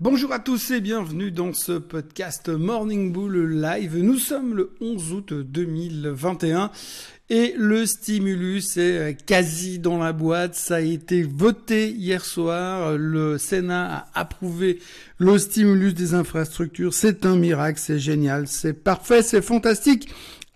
Bonjour 0.00 0.32
à 0.32 0.38
tous 0.38 0.70
et 0.70 0.80
bienvenue 0.80 1.32
dans 1.32 1.52
ce 1.52 1.72
podcast 1.72 2.48
Morning 2.48 3.12
Bull 3.12 3.60
Live. 3.60 3.96
Nous 3.96 4.18
sommes 4.18 4.54
le 4.54 4.70
11 4.80 5.12
août 5.12 5.32
2021 5.32 6.70
et 7.30 7.52
le 7.56 7.84
stimulus 7.84 8.76
est 8.76 9.16
quasi 9.26 9.80
dans 9.80 9.98
la 9.98 10.12
boîte. 10.12 10.54
Ça 10.54 10.76
a 10.76 10.80
été 10.80 11.24
voté 11.24 11.90
hier 11.90 12.24
soir. 12.24 12.96
Le 12.96 13.38
Sénat 13.38 14.06
a 14.14 14.20
approuvé 14.20 14.78
le 15.18 15.36
stimulus 15.36 15.94
des 15.94 16.14
infrastructures. 16.14 16.94
C'est 16.94 17.26
un 17.26 17.34
miracle, 17.34 17.80
c'est 17.82 17.98
génial, 17.98 18.46
c'est 18.46 18.74
parfait, 18.74 19.22
c'est 19.22 19.42
fantastique. 19.42 20.08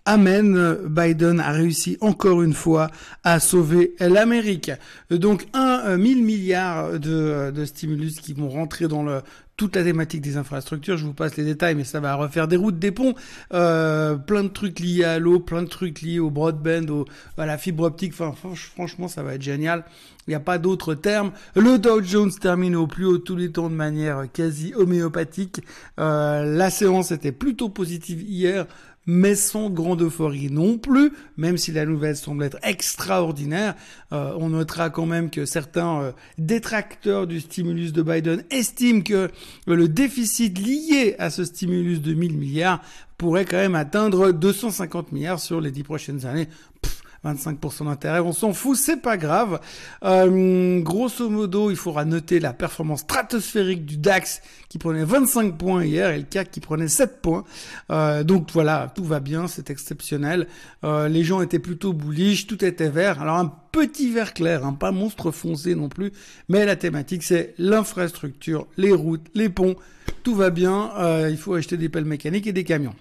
Amen, 0.05 0.79
Biden 0.89 1.39
a 1.39 1.51
réussi 1.51 1.97
encore 2.01 2.41
une 2.41 2.53
fois 2.53 2.89
à 3.23 3.39
sauver 3.39 3.95
l'Amérique. 4.01 4.69
Donc 5.09 5.47
un 5.53 5.95
1000 5.95 6.17
euh, 6.17 6.21
milliards 6.21 6.99
de, 6.99 7.51
de 7.51 7.63
stimulus 7.65 8.19
qui 8.19 8.33
vont 8.33 8.49
rentrer 8.49 8.89
dans 8.89 9.03
le 9.03 9.21
toute 9.55 9.75
la 9.75 9.83
thématique 9.83 10.21
des 10.21 10.37
infrastructures. 10.37 10.97
Je 10.97 11.05
vous 11.05 11.13
passe 11.13 11.37
les 11.37 11.43
détails, 11.43 11.75
mais 11.75 11.83
ça 11.83 11.99
va 11.99 12.15
refaire 12.15 12.47
des 12.47 12.55
routes, 12.55 12.79
des 12.79 12.91
ponts, 12.91 13.13
euh, 13.53 14.15
plein 14.15 14.43
de 14.43 14.49
trucs 14.49 14.79
liés 14.79 15.03
à 15.03 15.19
l'eau, 15.19 15.39
plein 15.39 15.61
de 15.61 15.67
trucs 15.67 16.01
liés 16.01 16.19
au 16.19 16.31
broadband, 16.31 16.89
au, 16.89 17.05
à 17.37 17.45
la 17.45 17.57
fibre 17.57 17.83
optique. 17.83 18.13
Enfin, 18.19 18.33
franchement, 18.33 19.07
ça 19.07 19.23
va 19.23 19.35
être 19.35 19.41
génial. 19.41 19.85
Il 20.27 20.31
n'y 20.31 20.35
a 20.35 20.39
pas 20.39 20.57
d'autres 20.57 20.95
termes. 20.95 21.31
Le 21.55 21.77
Dow 21.77 22.01
Jones 22.01 22.31
termine 22.31 22.75
au 22.75 22.87
plus 22.87 23.05
haut 23.05 23.17
tous 23.17 23.35
les 23.35 23.51
temps 23.51 23.69
de 23.69 23.75
manière 23.75 24.25
quasi 24.31 24.73
homéopathique. 24.73 25.61
Euh, 25.99 26.43
la 26.45 26.69
séance 26.69 27.11
était 27.11 27.33
plutôt 27.33 27.69
positive 27.69 28.21
hier 28.21 28.65
mais 29.05 29.35
sans 29.35 29.69
grande 29.69 30.01
euphorie 30.01 30.49
non 30.49 30.77
plus, 30.77 31.11
même 31.37 31.57
si 31.57 31.71
la 31.71 31.85
nouvelle 31.85 32.15
semble 32.15 32.43
être 32.43 32.57
extraordinaire. 32.63 33.75
Euh, 34.11 34.33
on 34.37 34.49
notera 34.49 34.89
quand 34.89 35.05
même 35.05 35.29
que 35.29 35.45
certains 35.45 36.01
euh, 36.01 36.11
détracteurs 36.37 37.27
du 37.27 37.41
stimulus 37.41 37.91
de 37.91 38.01
Biden 38.01 38.43
estiment 38.49 39.01
que 39.01 39.29
le 39.67 39.87
déficit 39.87 40.57
lié 40.57 41.15
à 41.19 41.29
ce 41.29 41.43
stimulus 41.43 42.01
de 42.01 42.13
1000 42.13 42.37
milliards 42.37 42.81
pourrait 43.17 43.45
quand 43.45 43.57
même 43.57 43.75
atteindre 43.75 44.31
250 44.31 45.11
milliards 45.11 45.39
sur 45.39 45.61
les 45.61 45.71
dix 45.71 45.83
prochaines 45.83 46.25
années. 46.25 46.47
25% 47.25 47.85
d'intérêt, 47.85 48.19
on 48.19 48.33
s'en 48.33 48.53
fout, 48.53 48.77
c'est 48.77 49.01
pas 49.01 49.17
grave. 49.17 49.59
Euh, 50.03 50.81
grosso 50.81 51.29
modo, 51.29 51.71
il 51.71 51.77
faudra 51.77 52.05
noter 52.05 52.39
la 52.39 52.53
performance 52.53 53.01
stratosphérique 53.01 53.85
du 53.85 53.97
DAX 53.97 54.41
qui 54.69 54.77
prenait 54.77 55.03
25 55.03 55.57
points 55.57 55.83
hier 55.85 56.09
et 56.09 56.17
le 56.17 56.23
CAC 56.23 56.51
qui 56.51 56.59
prenait 56.59 56.87
7 56.87 57.21
points. 57.21 57.43
Euh, 57.91 58.23
donc 58.23 58.49
voilà, 58.51 58.91
tout 58.93 59.03
va 59.03 59.19
bien, 59.19 59.47
c'est 59.47 59.69
exceptionnel. 59.69 60.47
Euh, 60.83 61.07
les 61.07 61.23
gens 61.23 61.41
étaient 61.41 61.59
plutôt 61.59 61.93
bullish, 61.93 62.47
tout 62.47 62.63
était 62.65 62.89
vert. 62.89 63.21
Alors 63.21 63.37
un 63.37 63.53
petit 63.71 64.11
vert 64.11 64.33
clair, 64.33 64.65
hein, 64.65 64.73
pas 64.73 64.91
monstre 64.91 65.31
foncé 65.31 65.75
non 65.75 65.89
plus, 65.89 66.11
mais 66.49 66.65
la 66.65 66.75
thématique 66.75 67.23
c'est 67.23 67.53
l'infrastructure, 67.57 68.67
les 68.77 68.91
routes, 68.91 69.27
les 69.33 69.49
ponts, 69.49 69.75
tout 70.23 70.35
va 70.35 70.49
bien. 70.49 70.91
Euh, 70.97 71.29
il 71.29 71.37
faut 71.37 71.53
acheter 71.53 71.77
des 71.77 71.89
pelles 71.89 72.05
mécaniques 72.05 72.47
et 72.47 72.53
des 72.53 72.63
camions. 72.63 72.95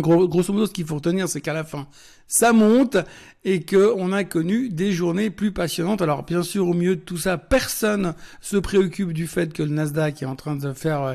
Grosso 0.00 0.52
modo, 0.52 0.66
ce 0.66 0.72
qu'il 0.72 0.86
faut 0.86 0.96
retenir, 0.96 1.28
c'est 1.28 1.40
qu'à 1.40 1.52
la 1.52 1.64
fin, 1.64 1.86
ça 2.26 2.52
monte 2.52 2.96
et 3.44 3.64
qu'on 3.64 4.12
a 4.12 4.24
connu 4.24 4.68
des 4.68 4.92
journées 4.92 5.30
plus 5.30 5.52
passionnantes. 5.52 6.02
Alors, 6.02 6.24
bien 6.24 6.42
sûr, 6.42 6.68
au 6.68 6.74
milieu 6.74 6.96
de 6.96 7.00
tout 7.00 7.16
ça, 7.16 7.38
personne 7.38 8.14
se 8.40 8.56
préoccupe 8.56 9.12
du 9.12 9.26
fait 9.26 9.52
que 9.52 9.62
le 9.62 9.70
Nasdaq 9.70 10.22
est 10.22 10.26
en 10.26 10.36
train 10.36 10.56
de 10.56 10.72
faire 10.72 11.02
euh, 11.02 11.14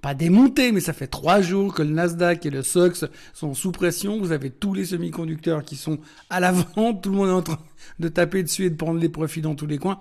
pas 0.00 0.14
démonter, 0.14 0.72
mais 0.72 0.80
ça 0.80 0.92
fait 0.92 1.06
trois 1.06 1.40
jours 1.40 1.74
que 1.74 1.82
le 1.82 1.90
Nasdaq 1.90 2.46
et 2.46 2.50
le 2.50 2.62
SOX 2.62 3.04
sont 3.34 3.54
sous 3.54 3.72
pression. 3.72 4.18
Vous 4.18 4.32
avez 4.32 4.50
tous 4.50 4.74
les 4.74 4.86
semi-conducteurs 4.86 5.62
qui 5.62 5.76
sont 5.76 5.98
à 6.30 6.40
la 6.40 6.52
vente. 6.76 7.02
Tout 7.02 7.10
le 7.10 7.16
monde 7.16 7.28
est 7.28 7.32
en 7.32 7.42
train 7.42 7.58
de 7.98 8.08
taper 8.08 8.42
dessus 8.42 8.64
et 8.64 8.70
de 8.70 8.76
prendre 8.76 8.98
les 8.98 9.08
profits 9.08 9.42
dans 9.42 9.54
tous 9.54 9.66
les 9.66 9.78
coins. 9.78 10.00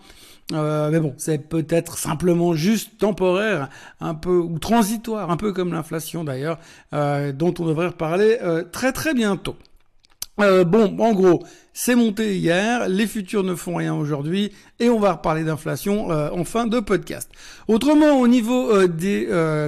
Euh, 0.52 0.90
mais 0.90 1.00
bon, 1.00 1.14
c'est 1.18 1.48
peut-être 1.48 1.98
simplement 1.98 2.54
juste 2.54 2.98
temporaire, 2.98 3.70
un 4.00 4.16
peu 4.16 4.38
ou 4.38 4.58
transitoire, 4.58 5.30
un 5.30 5.38
peu 5.38 5.54
comme 5.54 5.72
l'inflation 5.72 6.24
d'ailleurs, 6.24 6.60
euh, 6.94 7.32
dont 7.32 7.54
on 7.60 7.66
devrait 7.66 7.88
reparler 7.88 8.40
euh, 8.42 8.64
très 8.64 8.92
très 8.92 9.14
bientôt. 9.14 9.56
Euh, 10.40 10.64
bon, 10.64 10.96
en 11.00 11.14
gros, 11.14 11.44
c'est 11.74 11.96
monté 11.96 12.38
hier, 12.38 12.88
les 12.88 13.08
futurs 13.08 13.44
ne 13.44 13.56
font 13.56 13.76
rien 13.76 13.94
aujourd'hui, 13.94 14.52
et 14.80 14.90
on 14.90 15.00
va 15.00 15.14
reparler 15.14 15.44
d'inflation 15.44 16.12
euh, 16.12 16.30
en 16.32 16.46
fin 16.46 16.66
de 16.66 16.80
podcast. 16.80 17.30
Autrement, 17.68 18.20
au 18.20 18.28
niveau 18.28 18.72
euh, 18.72 18.88
des 18.88 19.28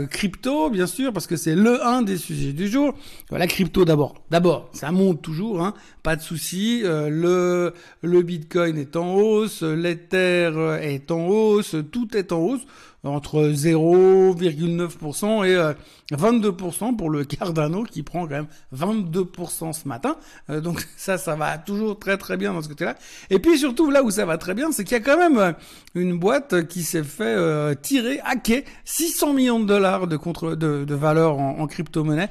cryptos, 0.10 0.70
bien 0.70 0.88
sûr, 0.88 1.12
parce 1.12 1.28
que 1.28 1.36
c'est 1.36 1.56
le 1.56 1.86
un 1.86 2.02
des 2.02 2.18
sujets 2.18 2.54
du 2.54 2.68
jour. 2.70 2.94
La 3.32 3.48
crypto 3.48 3.84
d'abord. 3.86 4.16
D'abord, 4.30 4.70
ça 4.74 4.92
monte 4.92 5.22
toujours, 5.22 5.62
hein, 5.62 5.74
pas 6.04 6.16
de 6.16 6.22
souci. 6.22 6.84
le 6.84 7.74
le 8.02 8.22
Bitcoin 8.22 8.78
est 8.78 8.96
en 8.96 9.16
hausse, 9.16 9.64
l'Ether 9.64 10.52
est 10.82 11.12
en 11.12 11.28
hausse, 11.28 11.76
tout 11.92 12.16
est 12.16 12.32
en 12.32 12.40
hausse 12.40 12.66
entre 13.04 13.50
0,9% 13.50 15.46
et 15.46 16.16
22% 16.16 16.90
euh, 16.90 16.92
pour 16.96 17.10
le 17.10 17.24
Cardano 17.26 17.84
qui 17.84 18.04
prend 18.04 18.28
quand 18.28 18.36
même 18.36 18.48
22% 18.76 19.74
ce 19.74 19.88
matin. 19.88 20.18
Euh, 20.50 20.62
donc 20.62 20.88
ça, 20.98 21.18
ça 21.18 21.36
va 21.36 21.58
toujours 21.58 21.98
très 21.98 22.18
très 22.18 22.38
bien 22.38 22.54
dans 22.54 22.62
ce 22.62 22.68
côté-là. 22.68 22.96
Et 23.30 23.40
puis 23.40 23.58
surtout 23.58 23.90
là 23.90 24.04
où 24.04 24.12
ça 24.12 24.26
va 24.26 24.38
très 24.38 24.54
bien, 24.54 24.72
c'est 24.72 24.84
qu'il 24.84 24.98
y 24.98 25.02
a 25.02 25.04
quand 25.04 25.18
même 25.18 25.38
euh, 25.38 25.52
une 25.96 26.18
boîte 26.18 26.68
qui 26.68 26.84
s'est 26.84 27.04
fait 27.04 27.76
tirer, 27.82 28.20
hacker 28.24 28.62
600 28.86 29.34
millions 29.34 29.60
de 29.60 29.66
dollars 29.66 30.08
de 30.08 30.18
contre 30.18 30.56
de, 30.56 30.94
valeur 30.94 31.40
en, 31.40 31.60
en 31.60 31.68
crypto-monnaie. 31.68 32.30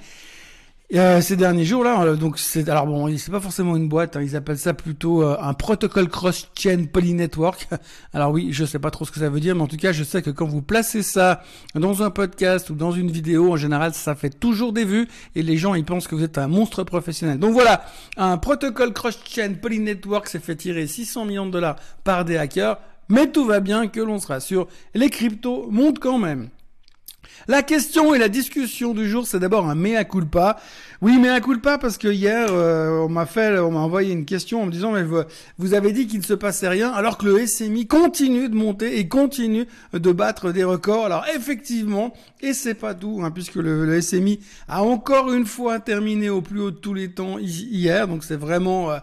Euh, 0.92 1.20
ces 1.20 1.36
derniers 1.36 1.64
jours 1.64 1.84
là, 1.84 2.02
euh, 2.02 2.16
donc 2.16 2.36
c'est 2.36 2.68
alors 2.68 2.84
bon, 2.84 3.16
c'est 3.16 3.30
pas 3.30 3.38
forcément 3.38 3.76
une 3.76 3.88
boîte, 3.88 4.16
hein, 4.16 4.22
ils 4.22 4.34
appellent 4.34 4.58
ça 4.58 4.74
plutôt 4.74 5.22
euh, 5.22 5.36
un 5.40 5.54
protocole 5.54 6.08
cross-chain 6.08 6.86
polynetwork. 6.92 7.68
Alors 8.12 8.32
oui, 8.32 8.48
je 8.50 8.64
sais 8.64 8.80
pas 8.80 8.90
trop 8.90 9.04
ce 9.04 9.12
que 9.12 9.20
ça 9.20 9.28
veut 9.28 9.38
dire, 9.38 9.54
mais 9.54 9.62
en 9.62 9.68
tout 9.68 9.76
cas, 9.76 9.92
je 9.92 10.02
sais 10.02 10.20
que 10.20 10.30
quand 10.30 10.46
vous 10.46 10.62
placez 10.62 11.02
ça 11.02 11.44
dans 11.76 12.02
un 12.02 12.10
podcast 12.10 12.70
ou 12.70 12.74
dans 12.74 12.90
une 12.90 13.08
vidéo, 13.08 13.52
en 13.52 13.56
général, 13.56 13.94
ça 13.94 14.16
fait 14.16 14.30
toujours 14.30 14.72
des 14.72 14.84
vues 14.84 15.06
et 15.36 15.44
les 15.44 15.56
gens 15.56 15.74
ils 15.74 15.84
pensent 15.84 16.08
que 16.08 16.16
vous 16.16 16.24
êtes 16.24 16.38
un 16.38 16.48
monstre 16.48 16.82
professionnel. 16.82 17.38
Donc 17.38 17.52
voilà, 17.52 17.84
un 18.16 18.36
protocole 18.36 18.92
cross-chain 18.92 19.54
polynetwork 19.62 20.26
s'est 20.26 20.40
fait 20.40 20.56
tirer 20.56 20.88
600 20.88 21.24
millions 21.24 21.46
de 21.46 21.52
dollars 21.52 21.76
par 22.02 22.24
des 22.24 22.36
hackers, 22.36 22.78
mais 23.08 23.30
tout 23.30 23.44
va 23.44 23.60
bien, 23.60 23.86
que 23.86 24.00
l'on 24.00 24.18
se 24.18 24.26
rassure, 24.26 24.66
les 24.94 25.08
cryptos 25.08 25.68
montent 25.70 26.00
quand 26.00 26.18
même. 26.18 26.48
La 27.48 27.62
question 27.62 28.14
et 28.14 28.18
la 28.18 28.28
discussion 28.28 28.92
du 28.92 29.08
jour, 29.08 29.26
c'est 29.26 29.38
d'abord 29.38 29.68
un 29.68 29.74
mea 29.74 30.04
culpa. 30.04 30.58
Oui, 31.00 31.18
mea 31.18 31.40
culpa 31.40 31.78
parce 31.78 31.96
que 31.96 32.08
hier, 32.08 32.48
euh, 32.50 32.98
on 32.98 33.08
m'a 33.08 33.26
fait, 33.26 33.58
on 33.58 33.70
m'a 33.70 33.80
envoyé 33.80 34.12
une 34.12 34.26
question 34.26 34.62
en 34.62 34.66
me 34.66 34.70
disant, 34.70 34.92
mais 34.92 35.04
vous, 35.58 35.74
avez 35.74 35.92
dit 35.92 36.06
qu'il 36.06 36.20
ne 36.20 36.24
se 36.24 36.34
passait 36.34 36.68
rien, 36.68 36.90
alors 36.90 37.16
que 37.16 37.26
le 37.26 37.46
SMI 37.46 37.86
continue 37.86 38.48
de 38.48 38.54
monter 38.54 38.98
et 38.98 39.08
continue 39.08 39.66
de 39.94 40.12
battre 40.12 40.52
des 40.52 40.64
records. 40.64 41.06
Alors 41.06 41.24
effectivement, 41.34 42.12
et 42.42 42.52
c'est 42.52 42.74
pas 42.74 42.94
tout, 42.94 43.20
hein, 43.24 43.30
puisque 43.30 43.56
le, 43.56 44.00
SMI 44.00 44.40
a 44.68 44.82
encore 44.82 45.32
une 45.32 45.46
fois 45.46 45.80
terminé 45.80 46.28
au 46.28 46.42
plus 46.42 46.60
haut 46.60 46.70
de 46.70 46.76
tous 46.76 46.94
les 46.94 47.10
temps 47.10 47.38
hier, 47.38 48.06
donc 48.06 48.24
c'est 48.24 48.36
vraiment 48.36 48.90
euh, 48.90 48.98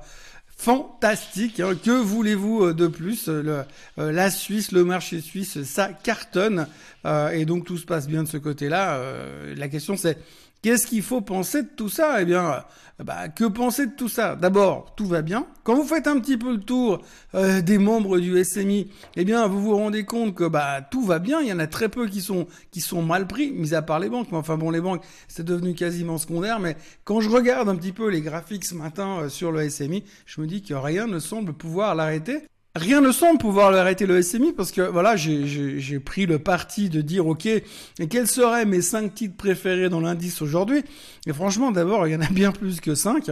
fantastique. 0.58 1.60
Hein. 1.60 1.76
Que 1.82 1.92
voulez-vous 1.92 2.66
euh, 2.66 2.74
de 2.74 2.88
plus 2.88 3.28
le, 3.28 3.64
La 3.98 4.30
Suisse, 4.32 4.72
le 4.72 4.84
marché 4.84 5.22
suisse, 5.22 5.64
ça 5.64 5.90
cartonne. 5.94 6.68
Euh, 7.06 7.30
et 7.30 7.46
donc 7.46 7.66
tout 7.66 7.78
se 7.78 7.86
passe 7.86 8.08
bien 8.08 8.24
de 8.24 8.28
ce 8.28 8.38
côté-là. 8.38 8.96
Euh, 8.96 9.56
la 9.56 9.70
question 9.70 9.96
c'est 9.96 10.18
qu'est-ce 10.62 10.88
qu'il 10.88 11.02
faut 11.02 11.22
penser 11.22 11.64
de 11.64 11.70
tout 11.76 11.90
ça? 11.90 12.22
Eh 12.22 12.26
bien, 12.26 12.52
euh, 12.52 13.04
bah, 13.04 13.30
que 13.30 13.46
penser 13.46 13.88
de 13.88 13.92
tout 13.96 14.10
ça? 14.10 14.36
D'abord, 14.36 14.94
tout 14.96 15.06
va 15.06 15.22
bien. 15.22 15.48
Quand 15.64 15.76
vous 15.76 15.84
faites 15.84 16.08
un 16.08 16.20
petit 16.20 16.38
peu 16.38 16.52
le 16.54 16.60
tour 16.60 17.02
des 17.34 17.78
membres 17.78 18.20
du 18.20 18.44
SMI, 18.44 18.90
eh 19.16 19.26
bien, 19.26 19.48
vous 19.48 19.62
vous 19.62 19.76
rendez 19.76 20.06
compte 20.06 20.34
que 20.34 20.48
bah 20.48 20.82
tout 20.82 21.04
va 21.04 21.20
bien. 21.20 21.42
Il 21.42 21.48
y 21.48 21.54
en 21.54 21.60
a 21.60 21.68
très 21.68 21.90
peu 21.90 22.08
qui 22.08 22.22
sont 22.22 22.48
qui 22.72 22.80
sont 22.82 23.02
mal 23.02 23.28
pris, 23.28 23.52
mis 23.52 23.74
à 23.74 23.82
part 23.82 24.00
les 24.00 24.10
banques. 24.10 24.30
Mais 24.32 24.38
enfin 24.38 24.58
bon, 24.58 24.72
les 24.72 24.82
banques, 24.82 25.04
c'est 25.28 25.46
devenu 25.46 25.76
quasiment 25.76 26.18
secondaire. 26.18 26.60
Mais 26.60 26.78
quand 27.04 27.22
je 27.22 27.30
regarde 27.30 27.70
un 27.70 27.76
petit 27.76 27.92
peu 27.92 28.10
les 28.10 28.22
graphiques 28.22 28.66
ce 28.66 28.76
matin 28.76 29.30
sur 29.30 29.52
le 29.52 29.70
SMI, 29.70 30.04
je 30.26 30.42
me 30.42 30.48
dis 30.48 30.64
que 30.64 30.74
rien 30.74 31.06
ne 31.06 31.20
semble 31.20 31.54
pouvoir 31.54 31.94
l'arrêter. 31.96 32.48
Rien 32.78 33.02
ne 33.02 33.12
semble 33.12 33.40
pouvoir 33.40 33.74
arrêter 33.74 34.06
le 34.06 34.22
SMI 34.22 34.54
parce 34.54 34.72
que 34.72 34.82
voilà, 34.82 35.16
j'ai 35.16 36.00
pris 36.00 36.28
le 36.28 36.38
parti 36.38 36.90
de 36.90 37.02
dire 37.02 37.26
ok, 37.26 37.48
et 37.48 37.64
quels 38.10 38.28
seraient 38.28 38.66
mes 38.66 38.82
cinq 38.82 39.16
titres 39.16 39.36
préférés 39.36 39.90
dans 39.90 40.00
l'indice 40.00 40.42
aujourd'hui? 40.42 40.84
Et 41.26 41.34
franchement, 41.34 41.72
d'abord, 41.72 42.08
il 42.08 42.14
y 42.14 42.16
en 42.16 42.22
a 42.22 42.30
bien 42.30 42.52
plus 42.52 42.80
que 42.80 42.94
cinq. 42.94 43.32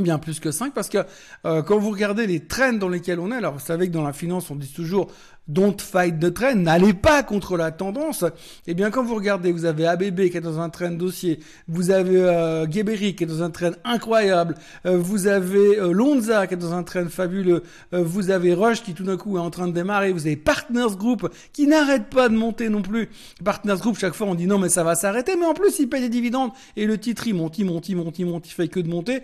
Bien 0.00 0.18
plus 0.18 0.40
que 0.40 0.50
5 0.50 0.72
parce 0.72 0.88
que 0.88 1.04
euh, 1.44 1.60
quand 1.60 1.78
vous 1.78 1.90
regardez 1.90 2.26
les 2.26 2.40
trends 2.40 2.72
dans 2.72 2.88
lesquels 2.88 3.20
on 3.20 3.30
est, 3.30 3.36
alors 3.36 3.52
vous 3.52 3.60
savez 3.60 3.88
que 3.88 3.92
dans 3.92 4.02
la 4.02 4.14
finance 4.14 4.50
on 4.50 4.56
dit 4.56 4.72
toujours 4.72 5.12
don't 5.48 5.76
fight 5.80 6.18
the 6.18 6.32
trend, 6.32 6.56
n'allez 6.56 6.94
pas 6.94 7.22
contre 7.22 7.56
la 7.56 7.70
tendance. 7.70 8.24
Eh 8.66 8.74
bien, 8.74 8.90
quand 8.90 9.02
vous 9.02 9.14
regardez, 9.14 9.52
vous 9.52 9.64
avez 9.64 9.86
ABB 9.86 10.28
qui 10.30 10.36
est 10.36 10.40
dans 10.40 10.60
un 10.60 10.70
trend 10.70 10.90
dossier, 10.90 11.40
vous 11.68 11.90
avez 11.90 12.22
euh, 12.22 12.66
qui 12.66 12.78
est 12.78 13.26
dans 13.26 13.42
un 13.42 13.50
trend 13.50 13.72
incroyable, 13.84 14.54
euh, 14.86 14.96
vous 14.96 15.26
avez 15.26 15.78
euh, 15.78 15.92
Lonza 15.92 16.46
qui 16.46 16.54
est 16.54 16.56
dans 16.56 16.72
un 16.72 16.82
trend 16.82 17.08
fabuleux, 17.08 17.62
euh, 17.92 18.02
vous 18.02 18.30
avez 18.30 18.54
Rush 18.54 18.82
qui 18.82 18.94
tout 18.94 19.04
d'un 19.04 19.16
coup 19.16 19.36
est 19.36 19.40
en 19.40 19.50
train 19.50 19.68
de 19.68 19.72
démarrer, 19.72 20.12
vous 20.12 20.26
avez 20.26 20.36
Partners 20.36 20.96
Group 20.96 21.28
qui 21.52 21.66
n'arrête 21.66 22.08
pas 22.08 22.28
de 22.28 22.36
monter 22.36 22.68
non 22.68 22.82
plus. 22.82 23.10
Partners 23.44 23.78
Group, 23.78 23.98
chaque 23.98 24.14
fois 24.14 24.28
on 24.28 24.34
dit 24.34 24.46
non 24.46 24.58
mais 24.58 24.68
ça 24.68 24.84
va 24.84 24.94
s'arrêter, 24.94 25.36
mais 25.36 25.46
en 25.46 25.54
plus 25.54 25.78
il 25.78 25.88
paye 25.88 26.00
des 26.00 26.08
dividendes. 26.08 26.52
Et 26.76 26.86
le 26.86 26.98
titre 26.98 27.26
il 27.26 27.34
monte, 27.34 27.58
il 27.58 27.66
monte, 27.66 27.88
il 27.88 27.96
monte, 27.96 28.18
il 28.18 28.26
monte, 28.26 28.48
il 28.48 28.52
fait 28.52 28.68
que 28.68 28.80
de 28.80 28.88
monter. 28.88 29.22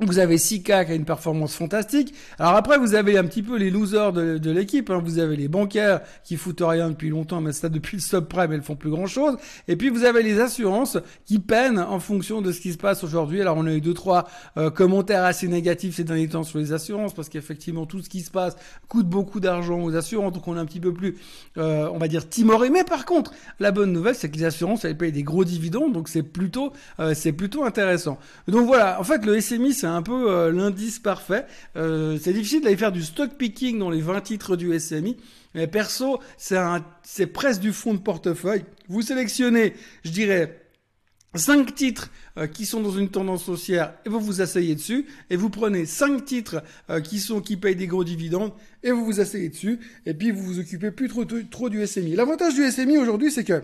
Vous 0.00 0.20
avez 0.20 0.38
Sika 0.38 0.84
qui 0.84 0.92
a 0.92 0.94
une 0.94 1.04
performance 1.04 1.56
fantastique. 1.56 2.14
Alors 2.38 2.54
après, 2.54 2.78
vous 2.78 2.94
avez 2.94 3.18
un 3.18 3.24
petit 3.24 3.42
peu 3.42 3.56
les 3.56 3.68
losers 3.68 4.12
de, 4.12 4.50
l'équipe. 4.52 4.90
Hein. 4.90 5.02
Vous 5.04 5.18
avez 5.18 5.34
les 5.34 5.48
bancaires 5.48 6.02
qui 6.22 6.36
foutent 6.36 6.62
rien 6.64 6.90
depuis 6.90 7.08
longtemps, 7.08 7.40
mais 7.40 7.50
ça 7.50 7.68
depuis 7.68 7.96
le 7.96 8.02
subprime, 8.02 8.52
elles 8.52 8.62
font 8.62 8.76
plus 8.76 8.90
grand 8.90 9.08
chose. 9.08 9.36
Et 9.66 9.74
puis 9.74 9.88
vous 9.88 10.04
avez 10.04 10.22
les 10.22 10.38
assurances 10.38 10.98
qui 11.26 11.40
peinent 11.40 11.80
en 11.80 11.98
fonction 11.98 12.42
de 12.42 12.52
ce 12.52 12.60
qui 12.60 12.72
se 12.72 12.78
passe 12.78 13.02
aujourd'hui. 13.02 13.40
Alors 13.40 13.56
on 13.56 13.66
a 13.66 13.72
eu 13.72 13.80
deux 13.80 13.92
trois 13.92 14.28
euh, 14.56 14.70
commentaires 14.70 15.24
assez 15.24 15.48
négatifs 15.48 15.96
ces 15.96 16.04
derniers 16.04 16.28
temps 16.28 16.44
sur 16.44 16.60
les 16.60 16.72
assurances 16.72 17.12
parce 17.12 17.28
qu'effectivement 17.28 17.84
tout 17.84 18.00
ce 18.00 18.08
qui 18.08 18.20
se 18.20 18.30
passe 18.30 18.54
coûte 18.86 19.08
beaucoup 19.08 19.40
d'argent 19.40 19.82
aux 19.82 19.96
assurances, 19.96 20.32
donc 20.32 20.46
on 20.46 20.56
est 20.56 20.60
un 20.60 20.66
petit 20.66 20.78
peu 20.78 20.94
plus, 20.94 21.16
euh, 21.56 21.90
on 21.92 21.98
va 21.98 22.06
dire 22.06 22.28
timoré. 22.28 22.70
Mais 22.70 22.84
par 22.84 23.04
contre, 23.04 23.32
la 23.58 23.72
bonne 23.72 23.92
nouvelle, 23.92 24.14
c'est 24.14 24.30
que 24.30 24.36
les 24.36 24.44
assurances 24.44 24.84
elles 24.84 24.96
payent 24.96 25.10
des 25.10 25.24
gros 25.24 25.44
dividendes, 25.44 25.92
donc 25.92 26.08
c'est 26.08 26.22
plutôt, 26.22 26.72
euh, 27.00 27.14
c'est 27.14 27.32
plutôt 27.32 27.64
intéressant. 27.64 28.20
Donc 28.46 28.64
voilà, 28.68 29.00
en 29.00 29.04
fait 29.04 29.26
le 29.26 29.40
SMI 29.40 29.74
c'est 29.74 29.87
un 29.92 30.02
peu 30.02 30.30
euh, 30.30 30.52
l'indice 30.52 30.98
parfait. 30.98 31.46
Euh, 31.76 32.18
c'est 32.20 32.32
difficile 32.32 32.62
d'aller 32.62 32.76
faire 32.76 32.92
du 32.92 33.02
stock 33.02 33.36
picking 33.36 33.78
dans 33.78 33.90
les 33.90 34.00
20 34.00 34.20
titres 34.22 34.56
du 34.56 34.78
SMI. 34.78 35.16
Mais 35.54 35.66
perso, 35.66 36.20
c'est 36.36 37.26
presque 37.26 37.60
du 37.60 37.72
fond 37.72 37.94
de 37.94 37.98
portefeuille. 37.98 38.64
Vous 38.88 39.02
sélectionnez, 39.02 39.74
je 40.04 40.10
dirais, 40.10 40.62
5 41.34 41.74
titres 41.74 42.10
euh, 42.36 42.46
qui 42.46 42.66
sont 42.66 42.80
dans 42.80 42.90
une 42.90 43.10
tendance 43.10 43.48
haussière 43.48 43.94
et 44.06 44.08
vous 44.08 44.20
vous 44.20 44.40
asseyez 44.40 44.74
dessus 44.74 45.06
et 45.30 45.36
vous 45.36 45.50
prenez 45.50 45.84
5 45.84 46.24
titres 46.24 46.62
qui 47.04 47.18
sont 47.18 47.40
qui 47.40 47.56
payent 47.56 47.76
des 47.76 47.86
gros 47.86 48.04
dividendes 48.04 48.52
et 48.82 48.92
vous 48.92 49.04
vous 49.04 49.20
asseyez 49.20 49.48
dessus 49.48 49.78
et 50.06 50.14
puis 50.14 50.30
vous 50.30 50.42
vous 50.42 50.58
occupez 50.58 50.90
plus 50.90 51.08
trop, 51.08 51.24
trop 51.24 51.68
du 51.68 51.86
SMI. 51.86 52.14
L'avantage 52.14 52.54
du 52.54 52.70
SMI 52.70 52.98
aujourd'hui 52.98 53.30
c'est 53.30 53.44
que 53.44 53.62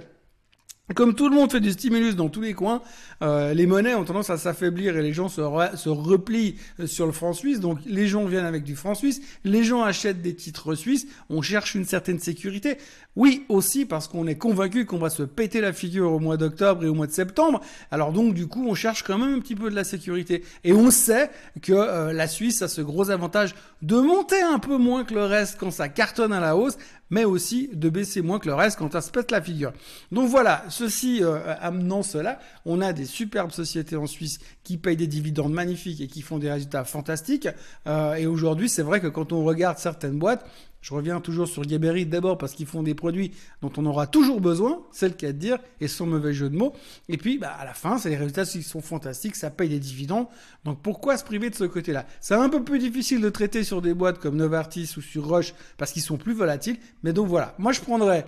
comme 0.93 1.15
tout 1.15 1.31
le 1.31 1.35
monde 1.35 1.51
fait 1.51 1.61
du 1.61 1.73
stimulus 1.73 2.15
dans 2.15 2.29
tous 2.29 2.43
les 2.43 2.53
coins, 2.53 2.83
euh, 3.23 3.55
les 3.55 3.67
monnaies 3.67 3.95
ont 3.95 4.05
tendance 4.05 4.29
à 4.29 4.37
s'affaiblir 4.37 4.99
et 4.99 5.03
les 5.03 5.15
gens 5.15 5.31
se, 5.31 5.41
replient 5.41 6.57
euh, 6.79 6.87
sur 6.87 7.07
le 7.07 7.13
franc 7.13 7.33
suisse. 7.33 7.59
Donc 7.59 7.79
les 7.87 8.07
gens 8.07 8.27
viennent 8.27 8.45
avec 8.45 8.65
du 8.65 8.77
franc 8.77 8.95
suisse, 8.95 9.23
les 9.45 9.65
gens 9.65 9.83
achètent 9.83 10.21
des 10.21 10.35
titres 10.35 10.75
suisses, 10.75 11.07
on 11.31 11.41
cherche 11.41 11.75
une 11.75 11.87
certaine 11.87 12.19
sécurité. 12.19 12.77
Oui, 13.17 13.45
aussi 13.49 13.87
parce 13.87 14.09
qu'on 14.09 14.27
est 14.27 14.37
convaincu 14.37 14.85
qu'on 14.85 14.99
va 14.99 15.09
se 15.09 15.23
péter 15.23 15.63
la 15.63 15.73
figure 15.73 16.13
au 16.13 16.19
mois 16.19 16.37
d'octobre 16.37 16.85
et 16.85 16.89
au 16.89 16.95
mois 16.95 17.07
de 17.07 17.13
septembre. 17.13 17.63
Alors 17.91 18.13
donc 18.13 18.35
du 18.35 18.47
coup, 18.47 18.67
on 18.69 18.75
cherche 18.75 19.05
quand 19.05 19.17
même 19.17 19.35
un 19.35 19.41
petit 19.41 19.55
peu 19.55 19.71
de 19.71 19.75
la 19.75 19.85
sécurité. 19.85 20.45
Et 20.65 20.75
on 20.75 20.91
sait 20.91 21.31
que 21.63 21.73
euh, 21.73 22.13
la 22.13 22.29
Suisse 22.29 22.61
a 22.61 22.69
ce 22.69 22.83
gros 22.83 23.11
avantage 23.11 23.55
de 23.81 23.97
monter 23.97 24.43
un 24.43 24.59
peu 24.59 24.77
moins 24.77 25.05
que 25.05 25.15
le 25.15 25.25
reste 25.25 25.57
quand 25.59 25.71
ça 25.71 25.89
cartonne 25.89 26.33
à 26.33 26.41
la 26.41 26.57
hausse, 26.57 26.77
mais 27.11 27.25
aussi 27.25 27.71
de 27.73 27.89
baisser 27.89 28.23
moins 28.23 28.39
que 28.39 28.47
le 28.47 28.55
reste 28.55 28.79
quand 28.79 28.93
ça 28.93 29.01
se 29.01 29.11
pète 29.11 29.31
la 29.31 29.43
figure. 29.43 29.73
Donc 30.13 30.29
voilà, 30.29 30.65
ceci 30.69 31.23
euh, 31.23 31.55
amenant 31.61 32.03
cela, 32.03 32.39
on 32.65 32.81
a 32.81 32.93
des 32.93 33.05
superbes 33.05 33.51
sociétés 33.51 33.97
en 33.97 34.07
Suisse 34.07 34.39
qui 34.63 34.79
payent 34.79 34.97
des 34.97 35.07
dividendes 35.07 35.53
magnifiques 35.53 36.01
et 36.01 36.09
qui 36.09 36.23
font 36.23 36.39
des 36.39 36.51
résultats 36.51 36.85
fantastiques. 36.85 37.49
Euh, 37.87 38.15
et 38.15 38.27
aujourd'hui, 38.27 38.69
c'est 38.69 38.83
vrai 38.83 39.01
que 39.01 39.09
quand 39.09 39.33
on 39.33 39.45
regarde 39.45 39.79
certaines 39.79 40.19
boîtes, 40.19 40.45
je 40.85 40.93
reviens 40.93 41.19
toujours 41.19 41.49
sur 41.49 41.67
Geberit 41.67 42.05
d'abord 42.05 42.37
parce 42.37 42.53
qu'ils 42.53 42.67
font 42.67 42.83
des 42.83 42.95
produits 42.95 43.33
dont 43.63 43.73
on 43.79 43.87
aura 43.87 44.07
toujours 44.07 44.43
besoin, 44.43 44.83
c'est 44.93 45.09
le 45.09 45.15
cas 45.15 45.33
de 45.33 45.39
dire, 45.39 45.57
et 45.81 45.89
sans 45.89 46.05
mauvais 46.05 46.35
jeu 46.35 46.51
de 46.51 46.57
mots. 46.57 46.75
Et 47.09 47.17
puis, 47.17 47.39
bah, 47.39 47.57
à 47.59 47.65
la 47.65 47.73
fin, 47.73 47.97
c'est 47.97 48.11
les 48.11 48.17
résultats 48.17 48.45
qui 48.45 48.63
sont 48.63 48.83
fantastiques, 48.83 49.35
ça 49.35 49.49
paye 49.49 49.71
des 49.71 49.79
dividendes. 49.79 50.27
Donc 50.67 50.83
pourquoi 50.83 51.17
se 51.17 51.25
priver 51.25 51.49
de 51.49 51.55
ce 51.55 51.65
côté-là? 51.65 52.05
C'est 52.21 52.35
un 52.35 52.51
peu 52.51 52.63
plus 52.63 52.79
difficile 52.79 53.23
de 53.23 53.31
traiter 53.31 53.65
sur 53.65 53.81
des 53.81 53.95
boîtes 53.95 54.19
comme 54.19 54.37
Novartis 54.37 54.93
ou 54.99 55.01
sur 55.01 55.27
Roche 55.27 55.55
parce 55.79 55.91
qu'ils 55.91 56.03
sont 56.03 56.19
plus 56.19 56.35
volatiles. 56.35 56.77
Mais 57.03 57.15
donc 57.15 57.29
voilà, 57.29 57.55
moi 57.57 57.73
je 57.73 57.81
prendrais 57.81 58.27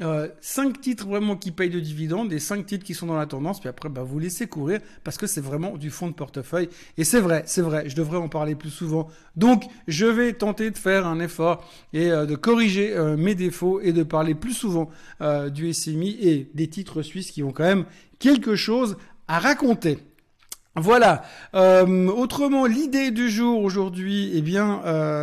euh, 0.00 0.28
5 0.40 0.80
titres 0.80 1.06
vraiment 1.06 1.36
qui 1.36 1.50
payent 1.50 1.70
de 1.70 1.78
dividendes 1.78 2.32
et 2.32 2.38
5 2.38 2.64
titres 2.64 2.84
qui 2.84 2.94
sont 2.94 3.06
dans 3.06 3.16
la 3.16 3.26
tendance, 3.26 3.60
puis 3.60 3.68
après, 3.68 3.90
bah, 3.90 4.02
vous 4.02 4.18
laissez 4.18 4.46
courir 4.46 4.80
parce 5.04 5.18
que 5.18 5.26
c'est 5.26 5.42
vraiment 5.42 5.76
du 5.76 5.90
fond 5.90 6.08
de 6.08 6.14
portefeuille. 6.14 6.70
Et 6.96 7.04
c'est 7.04 7.20
vrai, 7.20 7.42
c'est 7.46 7.60
vrai, 7.60 7.88
je 7.88 7.94
devrais 7.94 8.16
en 8.16 8.28
parler 8.28 8.54
plus 8.54 8.70
souvent. 8.70 9.08
Donc, 9.36 9.64
je 9.88 10.06
vais 10.06 10.32
tenter 10.32 10.70
de 10.70 10.78
faire 10.78 11.06
un 11.06 11.20
effort 11.20 11.62
et 11.92 12.10
euh, 12.10 12.24
de 12.24 12.36
corriger 12.36 12.96
euh, 12.96 13.16
mes 13.18 13.34
défauts 13.34 13.80
et 13.80 13.92
de 13.92 14.02
parler 14.02 14.34
plus 14.34 14.54
souvent 14.54 14.90
euh, 15.20 15.50
du 15.50 15.72
SMI 15.72 16.16
et 16.20 16.50
des 16.54 16.68
titres 16.68 17.02
suisses 17.02 17.30
qui 17.30 17.42
ont 17.42 17.52
quand 17.52 17.64
même 17.64 17.84
quelque 18.18 18.56
chose 18.56 18.96
à 19.28 19.38
raconter. 19.38 19.98
Voilà. 20.74 21.22
autrement, 21.52 22.64
l'idée 22.64 23.10
du 23.10 23.28
jour 23.28 23.62
aujourd'hui, 23.62 24.30
eh 24.32 24.40
bien, 24.40 24.80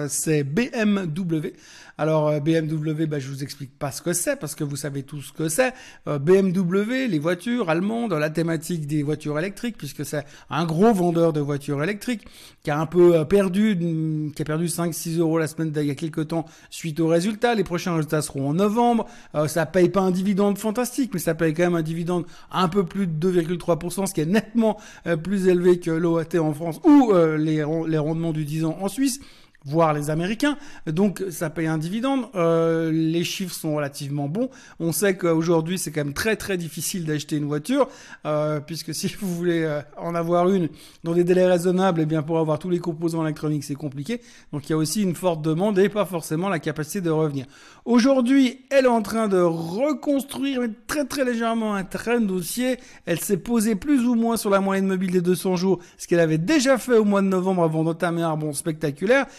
c'est 0.07 0.44
BMW. 0.44 1.54
Alors 2.00 2.30
euh, 2.30 2.40
BMW, 2.40 3.07
bah, 3.07 3.19
je 3.19 3.28
vous 3.28 3.44
explique 3.44 3.78
pas 3.78 3.92
ce 3.92 4.01
que 4.01 4.13
c'est 4.13 4.38
parce 4.38 4.56
que 4.56 4.63
vous 4.63 4.78
savez 4.78 5.04
tout 5.04 5.22
ce 5.22 5.34
que 5.34 5.50
c'est. 5.50 5.74
Euh, 6.07 6.18
BMW, 6.18 7.10
les 7.10 7.19
voitures 7.19 7.69
allemandes, 7.69 8.13
la 8.13 8.30
thématique 8.30 8.88
des 8.88 9.04
voitures 9.04 9.38
électriques, 9.38 9.78
puisque 9.78 10.06
c'est 10.06 10.24
un 10.50 10.63
gros 10.66 10.94
vendeur 10.94 11.34
de 11.34 11.42
voitures 11.42 11.84
électriques 11.84 12.25
qui 12.63 12.72
a 12.72 12.80
un 12.80 12.86
peu 12.86 13.18
euh, 13.18 13.25
perdu, 13.25 13.75
mm, 13.75 14.31
qui 14.31 14.42
a 14.42 14.46
perdu 14.46 14.68
5-6 14.68 15.19
euros 15.19 15.40
la 15.40 15.48
semaine 15.48 15.72
d'il 15.72 15.88
y 15.88 15.92
a 15.92 15.96
quelques 15.96 16.30
temps 16.30 16.46
suite 16.69 17.01
aux 17.01 17.07
résultats. 17.07 17.54
Les 17.54 17.66
prochains 17.66 17.94
résultats 17.96 18.22
seront 18.22 18.48
en 18.48 18.54
novembre. 18.54 19.06
ça 19.48 19.66
paye 19.66 19.90
pas 19.90 20.00
un 20.00 20.12
dividende 20.12 20.57
fantastique, 20.57 21.12
mais 21.13 21.19
ça 21.19 21.36
paye 21.36 21.54
quand 21.54 21.63
même 21.63 21.75
un 21.75 21.81
dividende 21.81 22.24
un 22.50 22.69
peu 22.69 22.86
plus 22.86 23.07
de 23.07 23.42
2,3%, 23.42 24.06
ce 24.06 24.13
qui 24.13 24.22
est 24.22 24.25
nettement 24.25 24.78
plus 25.22 25.50
élevé 25.50 25.81
que 25.81 25.92
l'OAT 25.92 26.40
en 26.40 26.54
France 26.54 26.80
ou 26.86 27.12
les, 27.38 27.66
les 27.88 27.98
rendements 27.98 28.31
du 28.31 28.45
10 28.45 28.66
ans 28.66 28.78
en 28.80 28.88
Suisse 28.88 29.19
voire 29.65 29.94
les 29.94 30.09
Américains. 30.09 30.57
Donc 30.88 31.23
ça 31.29 31.50
paye 31.50 31.67
un 31.67 31.77
dividende. 31.77 32.25
Euh, 32.35 32.91
les 32.91 33.23
chiffres 33.23 33.53
sont 33.53 33.75
relativement 33.75 34.27
bons. 34.27 34.50
On 34.79 34.91
sait 34.91 35.17
qu'aujourd'hui 35.17 35.77
c'est 35.77 35.91
quand 35.91 36.03
même 36.03 36.13
très 36.13 36.35
très 36.35 36.57
difficile 36.57 37.06
d'acheter 37.06 37.38
une 37.38 37.45
voiture, 37.45 37.88
euh, 38.25 38.59
puisque 38.59 38.94
si 38.94 39.07
vous 39.19 39.33
voulez 39.33 39.63
euh, 39.63 39.81
en 39.97 40.15
avoir 40.15 40.50
une 40.50 40.69
dans 41.03 41.13
des 41.13 41.23
délais 41.23 41.45
raisonnables, 41.45 42.00
et 42.00 42.03
eh 42.03 42.06
bien 42.06 42.23
pour 42.23 42.39
avoir 42.39 42.59
tous 42.59 42.69
les 42.69 42.79
composants 42.79 43.23
électroniques 43.23 43.63
c'est 43.63 43.75
compliqué. 43.75 44.21
Donc 44.53 44.67
il 44.67 44.71
y 44.71 44.73
a 44.73 44.77
aussi 44.77 45.03
une 45.03 45.15
forte 45.15 45.41
demande 45.41 45.77
et 45.79 45.89
pas 45.89 46.06
forcément 46.06 46.50
la 46.50 46.59
capacité 46.59 47.01
de 47.01 47.09
revenir. 47.09 47.45
Aujourd'hui, 47.85 48.65
elle 48.69 48.85
est 48.85 48.89
en 48.89 49.01
train 49.01 49.27
de 49.27 49.39
reconstruire 49.39 50.61
très 50.88 51.06
très 51.06 51.25
légèrement 51.25 51.73
un 51.75 51.83
train 51.83 52.21
dossier. 52.21 52.77
Elle 53.06 53.19
s'est 53.19 53.38
posée 53.38 53.75
plus 53.75 54.06
ou 54.06 54.15
moins 54.15 54.38
sur 54.38 54.50
la 54.50 54.59
moyenne 54.59 54.85
mobile 54.85 55.11
des 55.11 55.21
200 55.21 55.56
jours, 55.56 55.79
ce 55.97 56.07
qu'elle 56.07 56.19
avait 56.19 56.38
déjà 56.38 56.77
fait 56.77 56.97
au 56.97 57.06
mois 57.06 57.21
de 57.21 57.27
novembre 57.27 57.63
avant 57.63 57.83
d'entamer 57.83 58.21
un 58.21 58.31
rebond 58.31 58.53
spectaculaire. 58.53 59.25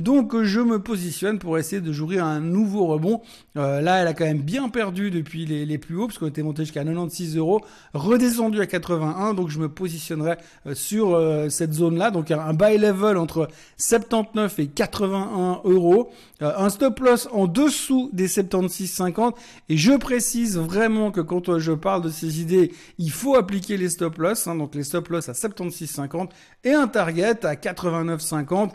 Donc 0.00 0.42
je 0.42 0.60
me 0.60 0.78
positionne 0.78 1.38
pour 1.38 1.58
essayer 1.58 1.80
de 1.80 1.92
jouer 1.92 2.18
un 2.18 2.40
nouveau 2.40 2.86
rebond. 2.86 3.20
Euh, 3.56 3.80
là, 3.80 3.96
elle 3.96 4.08
a 4.08 4.14
quand 4.14 4.24
même 4.24 4.42
bien 4.42 4.68
perdu 4.68 5.10
depuis 5.10 5.46
les, 5.46 5.78
plus 5.78 5.96
hauts, 5.96 6.06
parce 6.06 6.18
qu'on 6.18 6.26
était 6.26 6.42
monté 6.42 6.62
jusqu'à 6.62 6.84
96 6.84 7.36
euros, 7.36 7.60
redescendu 7.94 8.60
à 8.60 8.66
81. 8.66 9.34
Donc 9.34 9.48
je 9.48 9.58
me 9.58 9.68
positionnerai 9.68 10.36
euh, 10.66 10.74
sur 10.74 11.14
euh, 11.14 11.48
cette 11.48 11.72
zone-là. 11.72 12.10
Donc 12.10 12.30
un, 12.30 12.54
buy 12.54 12.78
level 12.78 13.16
entre 13.16 13.48
79 13.76 14.58
et 14.58 14.66
81 14.68 15.60
euros. 15.64 16.10
un 16.40 16.68
stop 16.70 17.00
loss 17.00 17.28
en 17.32 17.46
dessous 17.46 18.10
des 18.12 18.28
76,50. 18.28 19.32
Et 19.68 19.76
je 19.76 19.92
précise 19.92 20.58
vraiment 20.58 21.10
que 21.10 21.20
quand 21.20 21.58
je 21.58 21.72
parle 21.72 22.02
de 22.02 22.10
ces 22.10 22.40
idées, 22.40 22.72
il 22.98 23.10
faut 23.10 23.34
appliquer 23.34 23.76
les 23.76 23.88
stop 23.88 24.18
loss. 24.18 24.46
Hein. 24.46 24.56
donc 24.56 24.74
les 24.74 24.84
stop 24.84 25.08
loss 25.08 25.28
à 25.28 25.32
76,50 25.32 26.28
et 26.64 26.72
un 26.72 26.86
target 26.86 27.44
à 27.44 27.54
89,50 27.54 28.70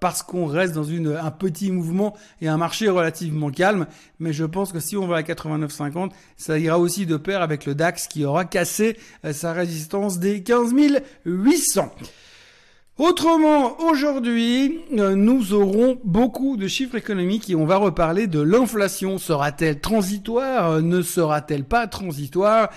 parce 0.00 0.22
qu'on 0.30 0.46
reste 0.46 0.74
dans 0.74 0.84
une, 0.84 1.08
un 1.20 1.30
petit 1.32 1.72
mouvement 1.72 2.16
et 2.40 2.46
un 2.46 2.56
marché 2.56 2.88
relativement 2.88 3.50
calme. 3.50 3.86
Mais 4.20 4.32
je 4.32 4.44
pense 4.44 4.70
que 4.72 4.78
si 4.78 4.96
on 4.96 5.08
va 5.08 5.16
à 5.16 5.22
89,50, 5.22 6.10
ça 6.36 6.56
ira 6.56 6.78
aussi 6.78 7.04
de 7.04 7.16
pair 7.16 7.42
avec 7.42 7.66
le 7.66 7.74
DAX 7.74 8.06
qui 8.06 8.24
aura 8.24 8.44
cassé 8.44 8.96
euh, 9.24 9.32
sa 9.32 9.52
résistance 9.52 10.20
des 10.20 10.44
15 10.44 10.72
800. 11.24 11.90
Autrement, 12.96 13.80
aujourd'hui, 13.80 14.78
euh, 14.92 15.16
nous 15.16 15.52
aurons 15.52 15.98
beaucoup 16.04 16.56
de 16.56 16.68
chiffres 16.68 16.96
économiques 16.96 17.50
et 17.50 17.56
on 17.56 17.66
va 17.66 17.78
reparler 17.78 18.28
de 18.28 18.40
l'inflation. 18.40 19.18
Sera-t-elle 19.18 19.80
transitoire? 19.80 20.70
Euh, 20.70 20.80
Ne 20.80 21.02
sera-t-elle 21.02 21.64
pas 21.64 21.88
transitoire? 21.88 22.70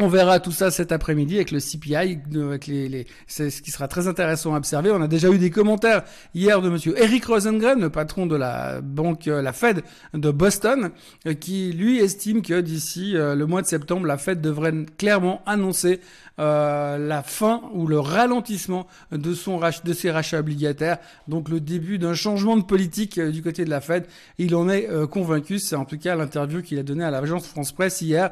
On 0.00 0.08
verra 0.08 0.40
tout 0.40 0.50
ça 0.50 0.70
cet 0.70 0.92
après-midi 0.92 1.36
avec 1.36 1.50
le 1.50 1.60
CPI, 1.60 1.94
avec 2.34 2.66
les, 2.66 2.88
les 2.88 3.06
c'est 3.26 3.50
ce 3.50 3.60
qui 3.60 3.70
sera 3.70 3.86
très 3.86 4.08
intéressant 4.08 4.54
à 4.54 4.56
observer. 4.56 4.90
On 4.90 5.02
a 5.02 5.08
déjà 5.08 5.28
eu 5.28 5.38
des 5.38 5.50
commentaires 5.50 6.04
hier 6.34 6.62
de 6.62 6.70
monsieur 6.70 6.98
Eric 7.00 7.26
Rosengren, 7.26 7.80
le 7.80 7.90
patron 7.90 8.26
de 8.26 8.34
la 8.34 8.80
banque, 8.80 9.28
euh, 9.28 9.42
la 9.42 9.52
Fed 9.52 9.82
de 10.14 10.30
Boston, 10.30 10.90
euh, 11.26 11.34
qui 11.34 11.72
lui 11.72 11.98
estime 11.98 12.40
que 12.40 12.60
d'ici 12.60 13.14
euh, 13.14 13.34
le 13.34 13.46
mois 13.46 13.60
de 13.60 13.66
septembre, 13.66 14.06
la 14.06 14.16
Fed 14.16 14.40
devrait 14.40 14.72
clairement 14.96 15.42
annoncer 15.44 16.00
euh, 16.40 16.96
la 16.96 17.22
fin 17.22 17.60
ou 17.74 17.86
le 17.86 18.00
ralentissement 18.00 18.86
de 19.12 19.34
son 19.34 19.60
de 19.84 19.92
ses 19.92 20.10
rachats 20.10 20.38
obligataires, 20.38 20.96
donc 21.28 21.50
le 21.50 21.60
début 21.60 21.98
d'un 21.98 22.14
changement 22.14 22.56
de 22.56 22.62
politique 22.62 23.18
euh, 23.18 23.30
du 23.30 23.42
côté 23.42 23.66
de 23.66 23.70
la 23.70 23.82
Fed. 23.82 24.06
Il 24.38 24.54
en 24.54 24.70
est 24.70 24.88
euh, 24.88 25.06
convaincu, 25.06 25.58
c'est 25.58 25.76
en 25.76 25.84
tout 25.84 25.98
cas 25.98 26.16
l'interview 26.16 26.62
qu'il 26.62 26.78
a 26.78 26.82
donnée 26.82 27.04
à 27.04 27.10
l'agence 27.10 27.46
France 27.46 27.72
Presse 27.72 28.00
hier. 28.00 28.30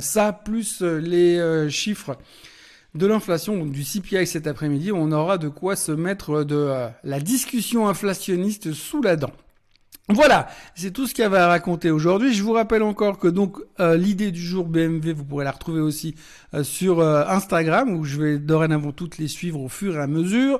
ça 0.00 0.32
plus 0.32 0.82
les 0.98 1.68
chiffres 1.70 2.16
de 2.94 3.06
l'inflation, 3.06 3.66
du 3.66 3.84
CPI 3.84 4.26
cet 4.26 4.46
après-midi, 4.46 4.90
on 4.92 5.12
aura 5.12 5.38
de 5.38 5.48
quoi 5.48 5.76
se 5.76 5.92
mettre 5.92 6.44
de 6.44 6.88
la 7.04 7.20
discussion 7.20 7.88
inflationniste 7.88 8.72
sous 8.72 9.00
la 9.02 9.16
dent. 9.16 9.32
Voilà, 10.12 10.48
c'est 10.74 10.90
tout 10.90 11.06
ce 11.06 11.14
qu'il 11.14 11.22
y 11.22 11.26
avait 11.26 11.38
à 11.38 11.46
raconter 11.46 11.92
aujourd'hui. 11.92 12.34
Je 12.34 12.42
vous 12.42 12.52
rappelle 12.52 12.82
encore 12.82 13.18
que 13.18 13.28
donc 13.28 13.58
euh, 13.78 13.96
l'idée 13.96 14.32
du 14.32 14.40
jour 14.40 14.66
BMW, 14.66 15.12
vous 15.12 15.24
pourrez 15.24 15.44
la 15.44 15.52
retrouver 15.52 15.80
aussi 15.80 16.16
euh, 16.52 16.64
sur 16.64 16.98
euh, 16.98 17.24
Instagram 17.28 17.94
où 17.94 18.04
je 18.04 18.20
vais 18.20 18.38
dorénavant 18.38 18.90
toutes 18.90 19.18
les 19.18 19.28
suivre 19.28 19.60
au 19.60 19.68
fur 19.68 19.94
et 19.96 20.00
à 20.00 20.08
mesure. 20.08 20.58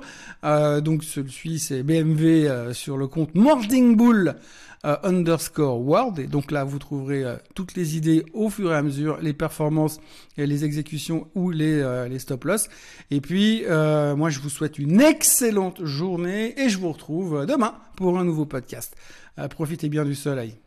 donc 0.81 1.03
celui 1.03 1.59
c'est 1.59 1.83
BMW 1.83 2.71
sur 2.71 2.97
le 2.97 3.07
compte 3.07 3.35
Morning 3.35 3.97
Bull 3.97 4.35
underscore 4.83 5.79
world 5.79 6.17
et 6.17 6.27
donc 6.27 6.51
là 6.51 6.63
vous 6.63 6.79
trouverez 6.79 7.23
toutes 7.53 7.75
les 7.75 7.97
idées 7.97 8.25
au 8.33 8.49
fur 8.49 8.71
et 8.71 8.75
à 8.75 8.81
mesure, 8.81 9.19
les 9.21 9.33
performances, 9.33 9.99
et 10.37 10.47
les 10.47 10.65
exécutions 10.65 11.27
ou 11.35 11.51
les, 11.51 12.07
les 12.09 12.19
stop 12.19 12.45
loss. 12.45 12.67
Et 13.11 13.21
puis 13.21 13.63
moi 13.67 14.29
je 14.29 14.39
vous 14.39 14.49
souhaite 14.49 14.79
une 14.79 14.99
excellente 15.01 15.85
journée 15.85 16.59
et 16.59 16.69
je 16.69 16.79
vous 16.79 16.91
retrouve 16.91 17.45
demain 17.45 17.75
pour 17.95 18.17
un 18.17 18.25
nouveau 18.25 18.45
podcast. 18.45 18.95
Euh, 19.39 19.47
profitez 19.47 19.89
bien 19.89 20.05
du 20.05 20.15
soleil. 20.15 20.57